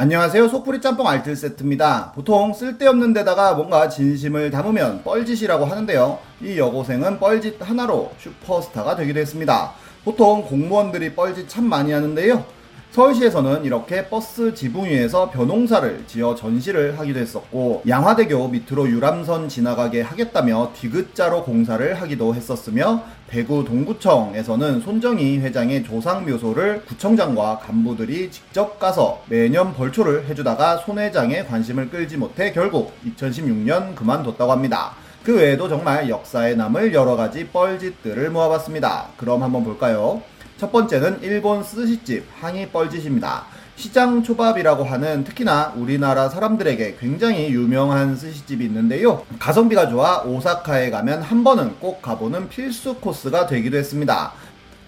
[0.00, 0.46] 안녕하세요.
[0.46, 2.12] 속풀이 짬뽕 알뜰 세트입니다.
[2.12, 6.20] 보통 쓸데없는 데다가 뭔가 진심을 담으면 뻘짓이라고 하는데요.
[6.40, 9.72] 이 여고생은 뻘짓 하나로 슈퍼스타가 되기도 했습니다.
[10.04, 12.44] 보통 공무원들이 뻘짓 참 많이 하는데요.
[12.90, 20.72] 서울시에서는 이렇게 버스 지붕 위에서 벼농사를 지어 전시를 하기도 했었고 양화대교 밑으로 유람선 지나가게 하겠다며
[20.74, 29.74] 디귿자로 공사를 하기도 했었으며 대구 동구청에서는 손정희 회장의 조상 묘소를 구청장과 간부들이 직접 가서 매년
[29.74, 34.94] 벌초를 해주다가 손 회장의 관심을 끌지 못해 결국 2016년 그만뒀다고 합니다.
[35.22, 39.08] 그 외에도 정말 역사에 남을 여러 가지 뻘짓들을 모아봤습니다.
[39.18, 40.22] 그럼 한번 볼까요?
[40.58, 43.44] 첫 번째는 일본 스시집 항의 뻘짓입니다.
[43.76, 49.24] 시장 초밥이라고 하는 특히나 우리나라 사람들에게 굉장히 유명한 스시집이 있는데요.
[49.38, 54.32] 가성비가 좋아 오사카에 가면 한 번은 꼭 가보는 필수 코스가 되기도 했습니다.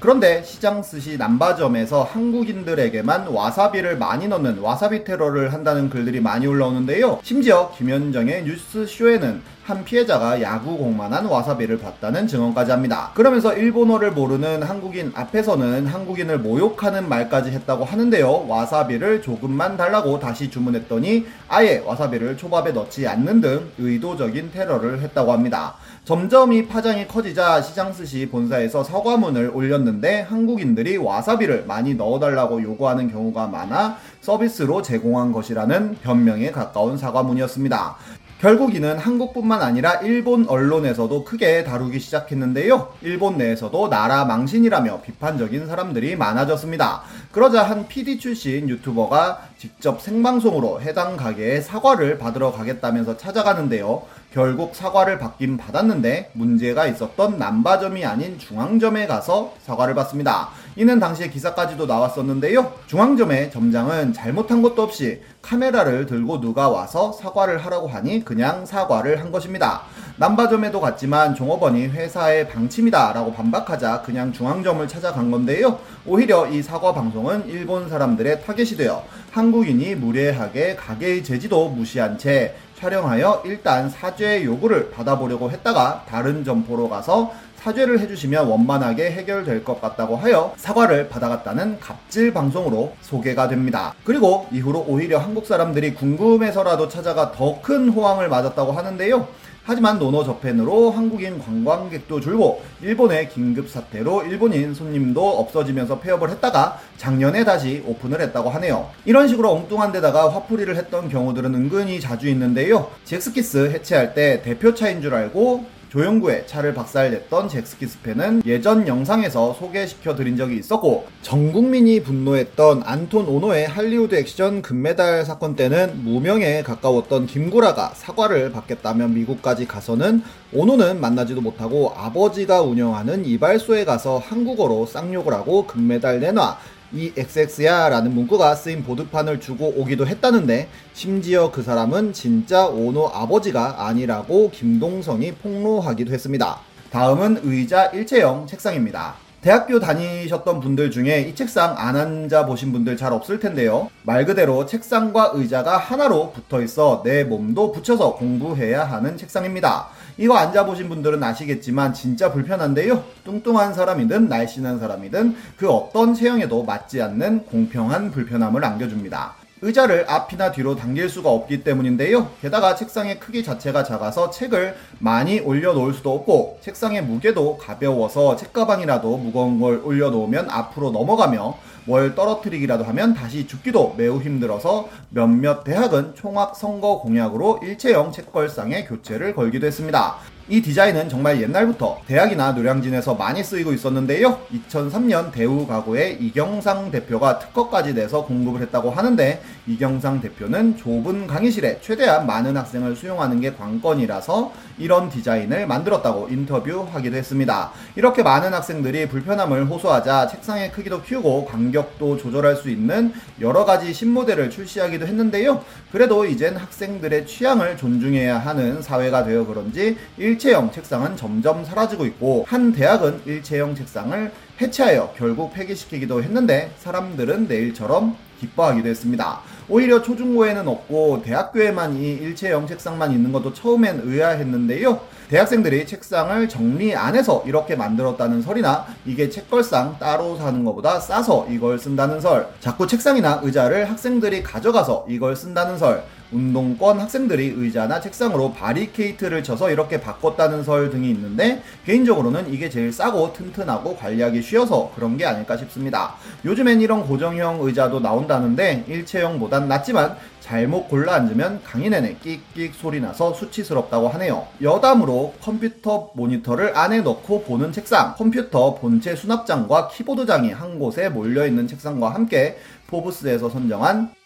[0.01, 7.21] 그런데 시장 스시 난바점에서 한국인들에게만 와사비를 많이 넣는 와사비 테러를 한다는 글들이 많이 올라오는데요.
[7.23, 13.13] 심지어 김현정의 뉴스쇼에는 한 피해자가 야구공만한 와사비를 봤다는 증언까지 합니다.
[13.15, 18.47] 그러면서 일본어를 모르는 한국인 앞에서는 한국인을 모욕하는 말까지 했다고 하는데요.
[18.49, 25.75] 와사비를 조금만 달라고 다시 주문했더니 아예 와사비를 초밥에 넣지 않는 등 의도적인 테러를 했다고 합니다.
[26.05, 29.90] 점점 이 파장이 커지자 시장스시 본사에서 사과문을 올렸는데
[30.29, 37.97] 한국인들이 와사비를 많이 넣어달라고 요구하는 경우가 많아 서비스로 제공한 것이라는 변명에 가까운 사과문이었습니다.
[38.41, 42.95] 결국 이는 한국뿐만 아니라 일본 언론에서도 크게 다루기 시작했는데요.
[43.03, 47.03] 일본 내에서도 나라 망신이라며 비판적인 사람들이 많아졌습니다.
[47.33, 54.05] 그러자 한 PD 출신 유튜버가 직접 생방송으로 해당 가게에 사과를 받으러 가겠다면서 찾아가는데요.
[54.33, 60.51] 결국 사과를 받긴 받았는데 문제가 있었던 남바점이 아닌 중앙점에 가서 사과를 받습니다.
[60.77, 62.73] 이는 당시에 기사까지도 나왔었는데요.
[62.87, 69.33] 중앙점의 점장은 잘못한 것도 없이 카메라를 들고 누가 와서 사과를 하라고 하니 그냥 사과를 한
[69.33, 69.83] 것입니다.
[70.17, 75.79] 남바점에도 갔지만 종업원이 회사의 방침이다 라고 반박하자 그냥 중앙점을 찾아간 건데요.
[76.07, 79.03] 오히려 이 사과 방송은 일본 사람들의 타겟이 되어
[79.33, 87.31] 한국인이 무례하게 가게의 제지도 무시한 채 촬영하여 일단 사죄 요구를 받아보려고 했다가 다른 점포로 가서
[87.57, 93.93] 사죄를 해주시면 원만하게 해결될 것 같다고 하여 사과를 받아갔다는 갑질 방송으로 소개가 됩니다.
[94.03, 99.29] 그리고 이후로 오히려 한국 사람들이 궁금해서라도 찾아가 더 큰 호황을 맞았다고 하는데요.
[99.65, 106.79] 하지만 No No Japan으로 한국인 관광객도 줄고 일본의 긴급 사태로 일본인 손님도 없어지면서 폐업을 했다가
[106.97, 108.91] 작년에 다시 오픈을 했다고 하네요.
[109.05, 112.91] 이런 식으로 엉뚱한 데다가 화풀이를 했던 경우들은 은근히 자주 있는데요.
[113.05, 120.57] 젝스키스 해체할 때 대표차인 줄 알고 조영구의 차를 박살냈던 잭스키스팬은 예전 영상에서 소개시켜 드린 적이
[120.59, 128.53] 있었고 전 국민이 분노했던 안톤 오노의 할리우드 액션 금메달 사건 때는 무명에 가까웠던 김구라가 사과를
[128.53, 136.59] 받겠다며 미국까지 가서는 오노는 만나지도 못하고 아버지가 운영하는 이발소에 가서 한국어로 쌍욕을 하고 금메달 내놔
[136.93, 143.87] 이 XX야 라는 문구가 쓰인 보드판을 주고 오기도 했다는데 심지어 그 사람은 진짜 오노 아버지가
[143.87, 146.61] 아니라고 김동성이 폭로하기도 했습니다.
[146.91, 149.30] 다음은 의자 일체형 책상입니다.
[149.43, 153.89] 대학교 다니셨던 분들 중에 이 책상 안 앉아 보신 분들 잘 없을 텐데요.
[154.03, 159.89] 말 그대로 책상과 의자가 하나로 붙어 있어 내 몸도 붙여서 공부해야 하는 책상입니다.
[160.19, 163.03] 이거 앉아 보신 분들은 아시겠지만 진짜 불편한데요.
[163.25, 169.37] 뚱뚱한 사람이든 날씬한 사람이든 그 어떤 체형에도 맞지 않는 공평한 불편함을 안겨줍니다.
[169.63, 172.31] 의자를 앞이나 뒤로 당길 수가 없기 때문인데요.
[172.41, 179.61] 게다가 책상의 크기 자체가 작아서 책을 많이 올려놓을 수도 없고 책상의 무게도 가벼워서 책가방이라도 무거운
[179.61, 187.01] 걸 올려놓으면 앞으로 넘어가며 뭘 떨어뜨리기라도 하면 다시 죽기도 매우 힘들어서 몇몇 대학은 총학 선거
[187.01, 190.17] 공약으로 일체형 책걸상에 교체를 걸기도 했습니다.
[190.51, 194.41] 이 디자인은 정말 옛날부터 대학이나 노량진에서 많이 쓰이고 있었는데요.
[194.69, 202.27] 2003년 대우 가구의 이경상 대표가 특허까지 내서 공급을 했다고 하는데 이경상 대표는 좁은 강의실에 최대한
[202.27, 207.71] 많은 학생을 수용하는 게 관건이라서 이런 디자인을 만들었다고 인터뷰하기도 했습니다.
[207.95, 214.51] 이렇게 많은 학생들이 불편함을 호소하자 책상의 크기도 키우고 간격도 조절할 수 있는 여러 가지 신모델을
[214.51, 215.63] 출시하기도 했는데요.
[215.93, 222.45] 그래도 이젠 학생들의 취향을 존중해야 하는 사회가 되어 그런지 일 체형 책상은 점점 사라지고 있고
[222.49, 229.41] 한 대학은 일체형 책상을 해체하여 결국 폐기시키기도 했는데 사람들은 내일처럼 기뻐하기도 했습니다.
[229.69, 235.01] 오히려 초중고에는 없고 대학교에만 이 일체형 책상만 있는 것도 처음엔 의아했는데요.
[235.29, 241.79] 대학생들이 책상을 정리 안 해서 이렇게 만들었다는 설이나 이게 책걸상 따로 사는 것보다 싸서 이걸
[241.79, 249.43] 쓴다는 설, 자꾸 책상이나 의자를 학생들이 가져가서 이걸 쓴다는 설, 운동권 학생들이 의자나 책상으로 바리케이트를
[249.43, 255.27] 쳐서 이렇게 바꿨다는 설 등이 있는데 개인적으로는 이게 제일 싸고 튼튼하고 관리하기 쉬워서 그런 게
[255.27, 256.15] 아닐까 싶습니다.
[256.45, 263.33] 요즘엔 이런 고정형 의자도 나온다는데 일체형보단 낫지만 잘못 골라 앉으면 강의 내내 끽끽 소리 나서
[263.33, 264.47] 수치스럽다고 하네요.
[264.61, 272.15] 여담으로 컴퓨터 모니터를 안에 넣고 보는 책상, 컴퓨터 본체 수납장과 키보드장이 한 곳에 몰려있는 책상과
[272.15, 274.20] 함께 포브스에서 선정한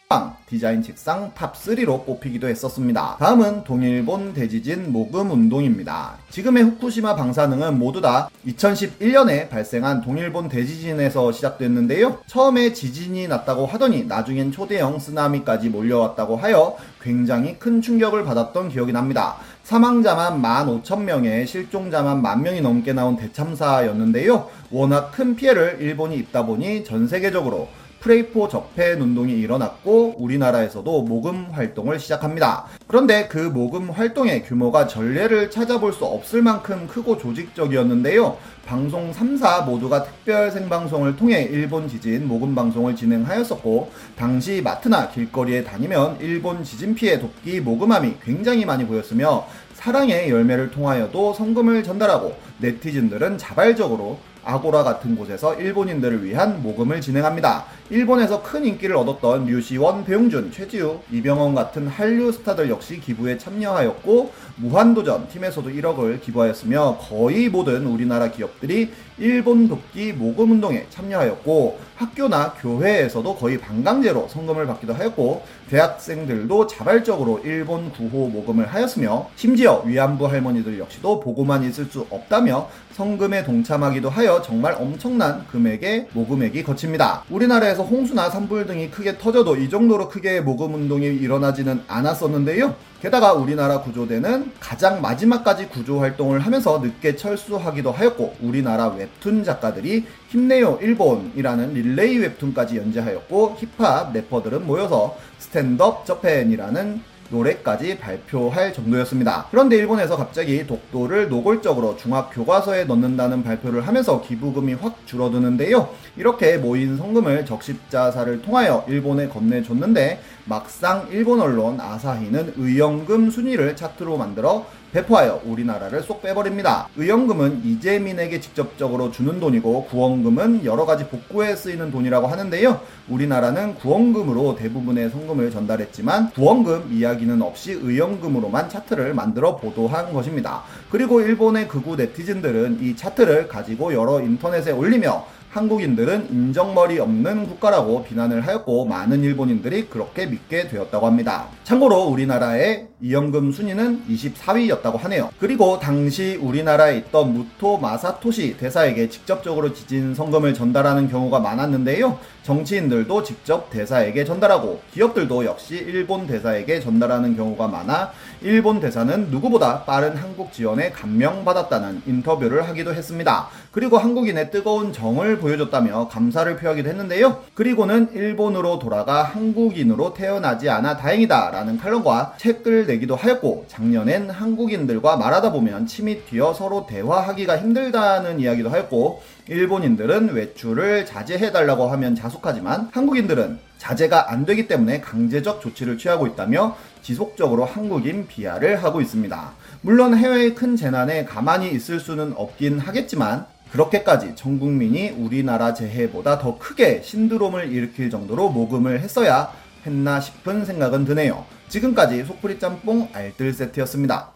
[0.46, 3.16] 디자인 책상 top3로 뽑히기도 했었습니다.
[3.18, 6.16] 다음은 동일본 대지진 모금 운동입니다.
[6.30, 12.18] 지금의 후쿠시마 방사능은 모두 다 2011년에 발생한 동일본 대지진에서 시작됐는데요.
[12.26, 19.36] 처음에 지진이 났다고 하더니 나중엔 초대형 쓰나미까지 몰려왔다고 하여 굉장히 큰 충격을 받았던 기억이 납니다.
[19.64, 24.48] 사망자만 15,000명에 실종자만 만 명이 넘게 나온 대참사였는데요.
[24.70, 27.68] 워낙 큰 피해를 일본이 입다 보니 전 세계적으로
[28.04, 32.66] 프레이포 적폐 운동이 일어났고 우리나라에서도 모금 활동을 시작합니다.
[32.86, 38.36] 그런데 그 모금 활동의 규모가 전례를 찾아볼 수 없을 만큼 크고 조직적이었는데요.
[38.66, 46.18] 방송 3사 모두가 특별 생방송을 통해 일본 지진 모금 방송을 진행하였었고 당시 마트나 길거리에 다니면
[46.20, 54.18] 일본 지진 피해 돕기 모금함이 굉장히 많이 보였으며 사랑의 열매를 통하여도 성금을 전달하고 네티즌들은 자발적으로
[54.44, 57.64] 아고라 같은 곳에서 일본인들을 위한 모금을 진행합니다.
[57.90, 65.28] 일본에서 큰 인기를 얻었던 류시원, 배용준, 최지우, 이병헌 같은 한류 스타들 역시 기부에 참여하였고 무한도전
[65.28, 73.58] 팀에서도 1억을 기부하였으며 거의 모든 우리나라 기업들이 일본 돕기 모금 운동에 참여하였고 학교나 교회에서도 거의
[73.58, 81.62] 반강제로 성금을 받기도 하였고 대학생들도 자발적으로 일본 구호 모금을 하였으며 심지어 위안부 할머니들 역시도 보고만
[81.64, 87.24] 있을 수 없다며 성금에 동참하기도 하여 정말 엄청난 금액의 모금액이 거칩니다.
[87.30, 92.74] 우리나라에서 홍수나 산불 등이 크게 터져도 이 정도로 크게 모금 운동이 일어나지는 않았었는데요.
[93.04, 100.78] 게다가 우리나라 구조대는 가장 마지막까지 구조 활동을 하면서 늦게 철수하기도 하였고 우리나라 웹툰 작가들이 힘내요
[100.80, 109.46] 일본이라는 릴레이 웹툰까지 연재하였고 힙합 래퍼들은 모여서 Stand Up Japan이라는 노래까지 발표할 정도였습니다.
[109.50, 115.88] 그런데 일본에서 갑자기 독도를 노골적으로 중학 교과서에 넣는다는 발표를 하면서 기부금이 확 줄어드는데요.
[116.16, 124.66] 이렇게 모인 성금을 적십자사를 통하여 일본에 건네줬는데 막상 일본 언론 아사히는 의연금 순위를 차트로 만들어
[124.94, 126.88] 배포하여 우리나라를 쏙 빼버립니다.
[126.96, 132.80] 의연금은 이재민에게 직접적으로 주는 돈이고 구원금은 여러 가지 복구에 쓰이는 돈이라고 하는데요.
[133.08, 140.62] 우리나라는 구원금으로 대부분의 성금을 전달했지만 구원금 이야기는 없이 의연금으로만 차트를 만들어 보도한 것입니다.
[140.92, 148.44] 그리고 일본의 극우 네티즌들은 이 차트를 가지고 여러 인터넷에 올리며 한국인들은 인정머리 없는 국가라고 비난을
[148.44, 151.46] 하였고 많은 일본인들이 그렇게 믿게 되었다고 합니다.
[151.62, 155.30] 참고로 우리나라의 이연금 순위는 24위였다고 하네요.
[155.38, 162.18] 그리고 당시 우리나라에 있던 무토 마사토시 대사에게 직접적으로 지진 성금을 전달하는 경우가 많았는데요.
[162.42, 168.10] 정치인들도 직접 대사에게 전달하고 기업들도 역시 일본 대사에게 전달하는 경우가 많아
[168.42, 173.48] 일본 대사는 누구보다 빠른 한국 지원에 감명받았다는 인터뷰를 하기도 했습니다.
[173.70, 177.42] 그리고 한국인의 뜨거운 정을 보여줬다며 감사를 표하기도 했는데요.
[177.52, 185.52] 그리고는 일본으로 돌아가 한국인으로 태어나지 않아 다행이다 라는 칼럼과 책을 내기도 하였고 작년엔 한국인들과 말하다
[185.52, 194.32] 보면 침이 튀어 서로 대화하기가 힘들다는 이야기도 하였고 일본인들은 외출을 자제해달라고 하면 자숙하지만 한국인들은 자제가
[194.32, 199.52] 안 되기 때문에 강제적 조치를 취하고 있다며 지속적으로 한국인 비하를 하고 있습니다.
[199.82, 203.44] 물론 해외의 큰 재난에 가만히 있을 수는 없긴 하겠지만
[203.74, 209.50] 그렇게까지 전 국민이 우리나라 재해보다 더 크게 신드롬을 일으킬 정도로 모금을 했어야
[209.84, 211.44] 했나 싶은 생각은 드네요.
[211.68, 214.33] 지금까지 속풀이 짬뽕 알뜰 세트였습니다.